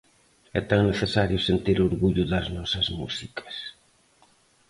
É 0.59 0.61
tan 0.69 0.81
necesario 0.91 1.37
sentir 1.49 1.77
orgullo 1.87 2.23
das 2.33 2.47
nosas 2.57 2.87
músicas. 2.99 3.53